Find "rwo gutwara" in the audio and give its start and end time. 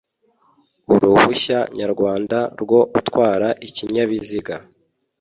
2.61-3.47